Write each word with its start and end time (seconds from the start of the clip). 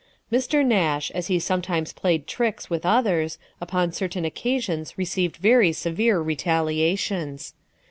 Mr. 0.31 0.65
Nash, 0.65 1.11
as 1.11 1.27
he 1.27 1.37
sometimes 1.37 1.93
played 1.93 2.25
tricks 2.25 2.71
with 2.71 2.87
others, 2.87 3.37
upon 3.61 3.91
certain 3.91 4.25
occasions 4.25 4.97
received 4.97 5.37
very 5.37 5.71
severe 5.71 6.19
retaliations. 6.19 7.53